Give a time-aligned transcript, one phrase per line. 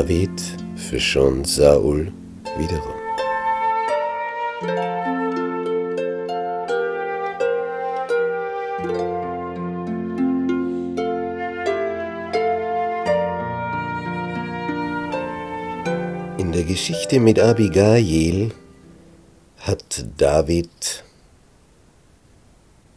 [0.00, 0.40] David
[0.76, 2.10] verschont Saul
[2.56, 2.94] wiederum.
[16.38, 18.52] In der Geschichte mit Abigail
[19.58, 21.04] hat David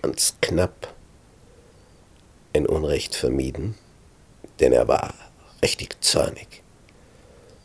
[0.00, 0.94] ganz knapp
[2.52, 3.74] ein Unrecht vermieden,
[4.60, 5.12] denn er war
[5.60, 6.63] richtig zornig.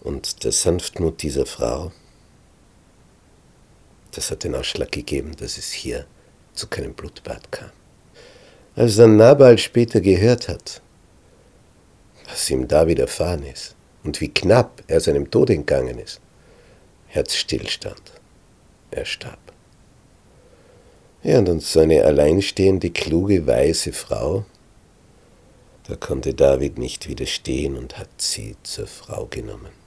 [0.01, 1.91] Und der Sanftmut dieser Frau,
[4.11, 6.05] das hat den Ausschlag gegeben, dass es hier
[6.53, 7.71] zu keinem Blutbad kam.
[8.75, 10.81] Als dann Nabal später gehört hat,
[12.29, 16.21] was ihm da widerfahren ist und wie knapp er seinem Tod entgangen ist,
[17.07, 18.01] Herzstillstand,
[18.91, 19.39] er starb.
[21.23, 24.45] Ja, und so eine alleinstehende, kluge, weise Frau,
[25.87, 29.79] da konnte David nicht widerstehen und hat sie zur Frau genommen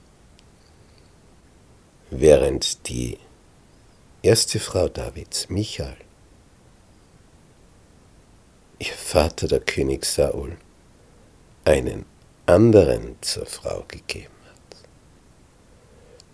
[2.13, 3.17] während die
[4.21, 5.97] erste Frau Davids, Michael,
[8.79, 10.59] ihr Vater der König Saul,
[11.65, 12.05] einen
[12.45, 14.77] anderen zur Frau gegeben hat.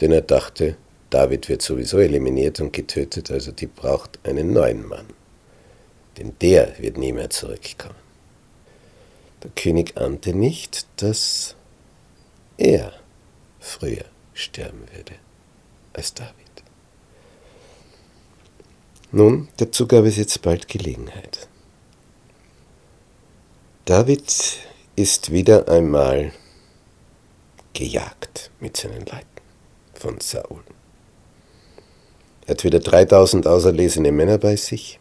[0.01, 0.77] Denn er dachte,
[1.11, 5.07] David wird sowieso eliminiert und getötet, also die braucht einen neuen Mann.
[6.17, 7.95] Denn der wird nie mehr zurückkommen.
[9.45, 11.55] Der König ahnte nicht, dass
[12.57, 12.93] er
[13.61, 15.15] früher sterben würde
[15.99, 16.33] als David.
[19.11, 21.49] Nun, dazu gab es jetzt bald Gelegenheit.
[23.85, 24.59] David
[24.97, 26.33] ist wieder einmal
[27.73, 29.27] gejagt mit seinen Leuten
[29.95, 30.63] von Saul.
[32.47, 35.01] Er hat wieder 3000 auserlesene Männer bei sich.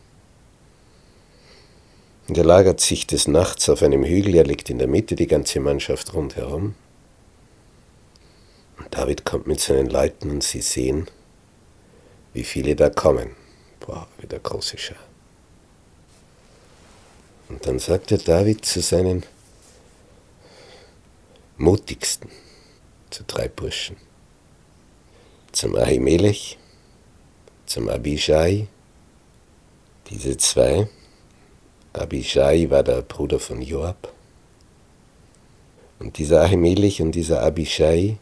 [2.27, 5.27] Und er lagert sich des Nachts auf einem Hügel, er liegt in der Mitte, die
[5.27, 6.75] ganze Mannschaft rundherum.
[8.91, 11.07] David kommt mit seinen Leuten und sie sehen,
[12.33, 13.35] wie viele da kommen.
[13.79, 14.97] Boah, wieder große Schar.
[17.49, 19.23] Und dann sagt der David zu seinen
[21.57, 22.29] mutigsten,
[23.09, 23.97] zu drei Burschen,
[25.51, 26.57] zum Ahimelech,
[27.65, 28.67] zum Abishai,
[30.09, 30.87] diese zwei,
[31.93, 34.13] Abishai war der Bruder von Joab,
[35.99, 38.17] und dieser Ahimelech und dieser Abishai,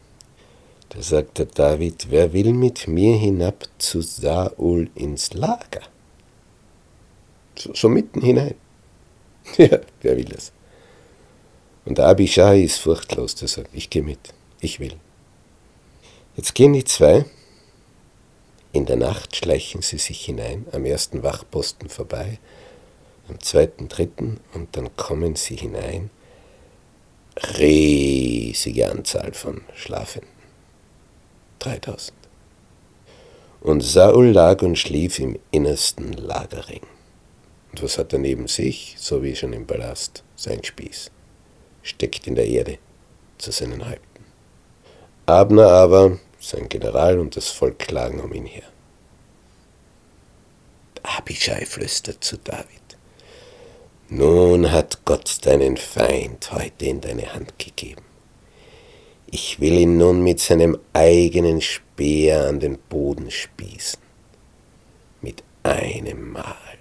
[0.90, 5.82] da sagte David, wer will mit mir hinab zu Saul ins Lager?
[7.58, 8.54] So, so mitten hinein.
[9.56, 10.52] Ja, wer will das?
[11.84, 14.94] Und Abishai ist furchtlos, der sagt, ich gehe mit, ich will.
[16.36, 17.24] Jetzt gehen die zwei,
[18.72, 22.38] in der Nacht schleichen sie sich hinein, am ersten Wachposten vorbei,
[23.28, 26.10] am zweiten, dritten, und dann kommen sie hinein.
[27.58, 30.35] Riesige Anzahl von Schlafenden.
[31.58, 32.12] 3000.
[33.60, 36.82] Und Saul lag und schlief im innersten Lagerring.
[37.72, 41.10] Und was hat er neben sich, so wie schon im Palast, sein Spieß,
[41.82, 42.78] steckt in der Erde
[43.38, 44.24] zu seinen Häupten.
[45.26, 48.62] Abner aber, sein General und das Volk klagen um ihn her.
[51.02, 52.86] Abishai flüstert zu David.
[54.08, 58.02] Nun hat Gott deinen Feind heute in deine Hand gegeben.
[59.30, 64.00] Ich will ihn nun mit seinem eigenen Speer an den Boden spießen.
[65.20, 66.78] Mit einem Mal,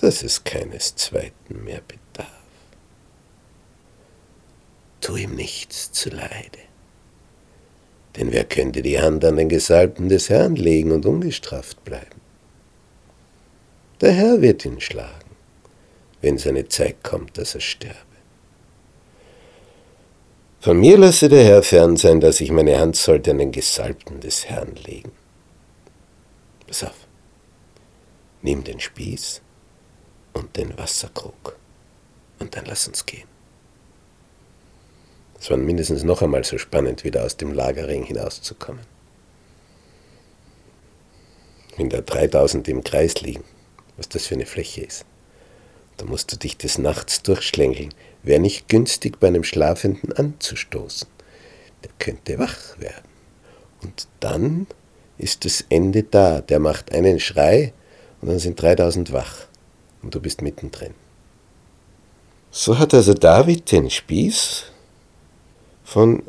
[0.00, 2.30] dass es keines zweiten mehr bedarf.
[5.00, 6.58] Tu ihm nichts zuleide.
[8.16, 12.20] Denn wer könnte die Hand an den Gesalbten des Herrn legen und ungestraft bleiben?
[14.00, 15.30] Der Herr wird ihn schlagen,
[16.22, 18.05] wenn seine Zeit kommt, dass er sterbe.
[20.66, 24.18] Von mir lasse der Herr fern sein, dass ich meine Hand sollte an den Gesalbten
[24.18, 25.12] des Herrn legen.
[26.66, 27.06] Pass auf.
[28.42, 29.42] Nimm den Spieß
[30.32, 31.56] und den Wasserkrug
[32.40, 33.28] und dann lass uns gehen.
[35.38, 38.82] Es war mindestens noch einmal so spannend, wieder aus dem Lagerring hinauszukommen.
[41.76, 43.44] Wenn da 3000 im Kreis liegen,
[43.96, 45.04] was das für eine Fläche ist.
[45.96, 47.94] Da musst du dich des Nachts durchschlängeln.
[48.22, 51.08] Wäre nicht günstig, bei einem Schlafenden anzustoßen.
[51.84, 53.08] Der könnte wach werden.
[53.82, 54.66] Und dann
[55.18, 56.40] ist das Ende da.
[56.40, 57.72] Der macht einen Schrei
[58.20, 59.46] und dann sind 3000 wach.
[60.02, 60.94] Und du bist mittendrin.
[62.50, 64.64] So hat also David den Spieß
[65.84, 66.22] von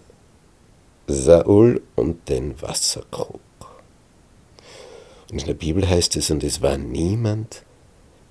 [1.07, 3.39] Saul und den Wasserkrug.
[5.31, 7.63] Und in der Bibel heißt es, und es war niemand,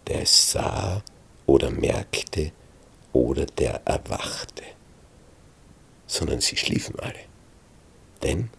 [0.07, 1.03] der es sah
[1.47, 2.53] oder merkte
[3.13, 4.63] oder der erwachte,
[6.07, 7.15] sondern sie schliefen alle.
[8.23, 8.51] Denn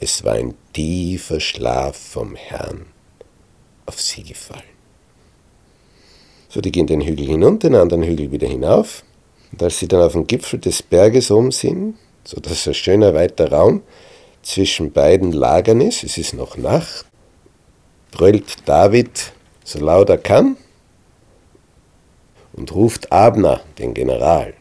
[0.00, 2.86] es war ein tiefer Schlaf vom Herrn
[3.86, 4.62] auf sie gefallen.
[6.48, 9.02] So, die gehen den Hügel hinunter, den anderen Hügel wieder hinauf.
[9.52, 13.14] Und als sie dann auf dem Gipfel des Berges oben sind, so dass ein schöner
[13.14, 13.82] weiter Raum
[14.42, 17.06] zwischen beiden Lagern ist, es ist noch Nacht,
[18.10, 19.32] brüllt David
[19.64, 20.56] so laut er kann
[22.58, 24.52] und ruft Abner, den General.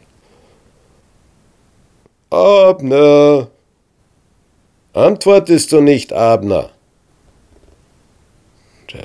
[2.29, 3.49] Abner!
[4.94, 6.71] Antwortest du nicht, Abner?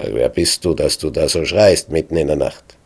[0.04, 2.76] Wer bist du, dass du da so schreist mitten in der Nacht?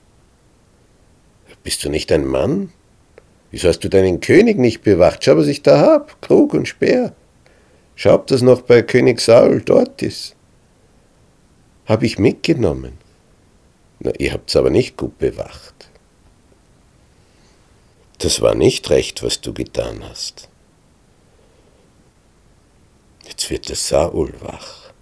[1.62, 2.72] Bist du nicht ein Mann?
[3.50, 5.24] Wieso hast du deinen König nicht bewacht?
[5.24, 7.12] Schau, was ich da hab, Krug und Speer.
[7.96, 10.36] Schau, ob das noch bei König Saul dort ist.
[11.86, 12.98] Hab ich mitgenommen.
[13.98, 15.88] Na, ihr habt's aber nicht gut bewacht.
[18.18, 20.48] Das war nicht recht, was du getan hast.
[23.26, 24.92] Jetzt wird der Saul wach.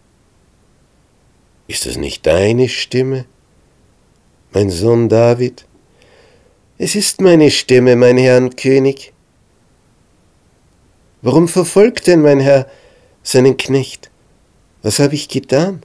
[1.66, 3.26] Ist das nicht deine Stimme,
[4.52, 5.64] mein Sohn David?
[6.76, 9.12] Es ist meine Stimme, mein Herr und König.
[11.22, 12.68] Warum verfolgt denn mein Herr
[13.22, 14.10] seinen Knecht?
[14.82, 15.82] Was habe ich getan?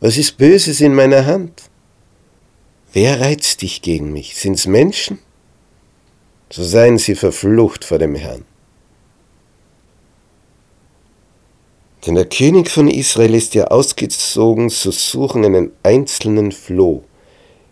[0.00, 1.62] Was ist Böses in meiner Hand?
[2.92, 4.36] Wer reizt dich gegen mich?
[4.36, 5.18] Sind's Menschen?
[6.50, 8.44] So seien sie verflucht vor dem Herrn.
[12.06, 17.02] Denn der König von Israel ist ja ausgezogen zu suchen einen einzelnen Floh,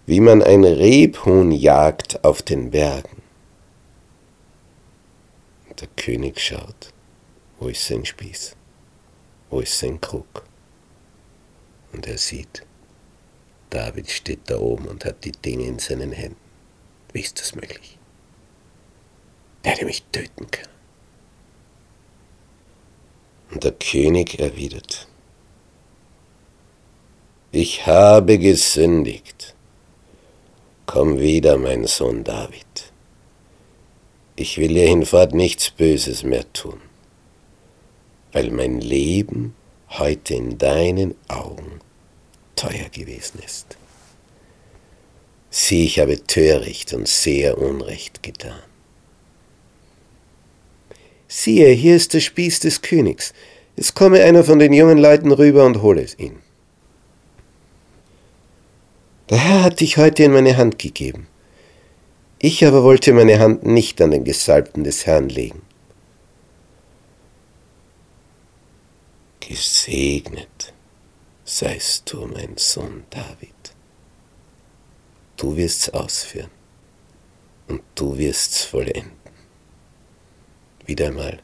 [0.06, 3.23] wie man ein Rebhuhn jagt auf den Bergen.
[5.81, 6.93] Der König schaut,
[7.61, 8.56] wo ist sein Spieß,
[9.50, 10.44] wo ist sein Krug?
[11.93, 12.67] Und er sieht,
[13.71, 16.37] David steht da oben und hat die Dinge in seinen Händen.
[17.12, 17.99] Wie ist das möglich?
[19.64, 20.69] Der hätte mich töten können.
[23.50, 25.08] Und der König erwidert,
[27.52, 29.55] ich habe gesündigt.
[30.87, 32.93] Komm wieder, mein Sohn David.
[34.37, 36.81] Ich will dir hinfort nichts Böses mehr tun,
[38.32, 39.55] weil mein Leben
[39.90, 41.81] heute in deinen Augen
[42.56, 43.76] teuer gewesen ist.
[45.50, 48.74] Sieh, ich habe töricht und sehr Unrecht getan.
[51.29, 53.32] Siehe, hier ist der Spieß des Königs.
[53.76, 56.38] Es komme einer von den jungen Leuten rüber und hole es ihn.
[59.31, 61.26] Der Herr hat dich heute in meine Hand gegeben.
[62.38, 65.62] Ich aber wollte meine Hand nicht an den Gesalbten des Herrn legen.
[69.41, 70.75] Gesegnet
[71.44, 73.55] seist du, mein Sohn David.
[75.37, 76.50] Du wirst's ausführen
[77.69, 79.24] und du wirst's vollenden.
[80.87, 81.41] Wieder einmal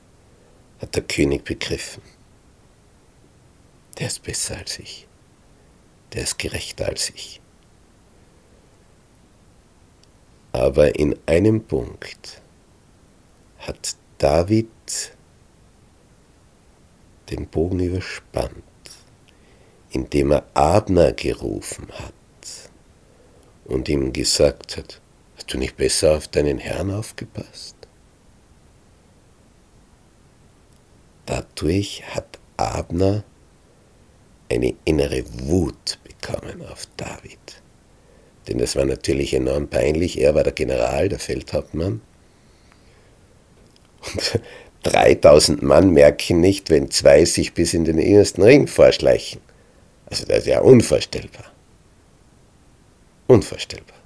[0.81, 2.03] hat der König begriffen,
[3.99, 5.07] der ist besser als ich,
[6.13, 7.41] der ist gerechter als ich.
[10.53, 12.43] Aber in einem Punkt
[13.59, 14.69] hat David
[17.31, 18.55] den Bogen überspannt,
[19.91, 22.13] indem er Abner gerufen hat
[23.65, 25.01] und ihm gesagt hat,
[25.37, 27.80] hast du nicht besser auf deinen Herrn aufgepasst?
[31.61, 33.23] Dadurch hat Abner
[34.51, 37.39] eine innere Wut bekommen auf David.
[38.49, 40.19] Denn das war natürlich enorm peinlich.
[40.19, 42.01] Er war der General, der Feldhauptmann.
[44.01, 44.41] Und
[44.85, 49.43] 3000 Mann merken nicht, wenn zwei sich bis in den innersten Ring vorschleichen.
[50.07, 51.53] Also das ist ja unvorstellbar.
[53.27, 53.99] Unvorstellbar.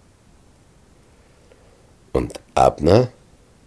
[2.12, 3.12] Und Abner,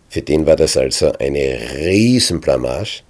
[0.09, 3.03] für den war das also eine Riesenblamage,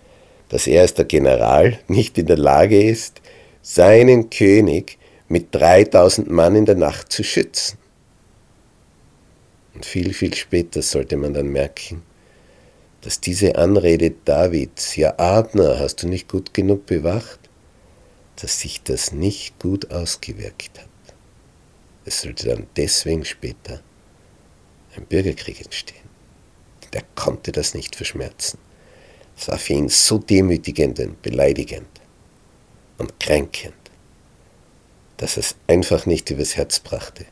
[0.50, 3.22] dass er als der General nicht in der Lage ist,
[3.62, 7.78] seinen König mit 3000 Mann in der Nacht zu schützen.
[9.74, 12.02] Und viel, viel später sollte man dann merken,
[13.02, 17.40] dass diese Anrede Davids, ja Abner, hast du nicht gut genug bewacht,
[18.42, 20.88] dass sich das nicht gut ausgewirkt hat.
[22.06, 23.82] es sollte dann deswegen später
[24.96, 26.08] ein Bürgerkrieg entstehen.
[26.94, 28.60] Der konnte das nicht verschmerzen.
[29.38, 31.88] Es war für ihn so demütigend und beleidigend
[32.98, 33.76] und kränkend,
[35.18, 37.26] dass es einfach nicht übers Herz brachte,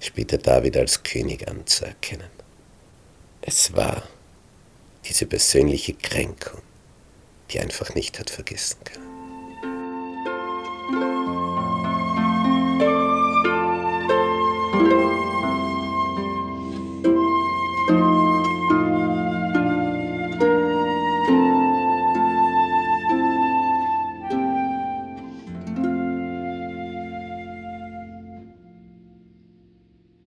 [0.00, 2.30] später David als König anzuerkennen.
[3.40, 4.02] Es war
[5.06, 6.60] diese persönliche Kränkung,
[7.50, 9.13] die einfach nicht hat vergessen können.